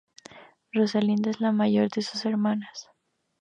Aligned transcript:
Rosalinda 0.71 1.29
es 1.29 1.41
la 1.41 1.51
mayor 1.51 1.91
de 1.91 2.01
sus 2.01 2.25
hermanas. 2.25 2.89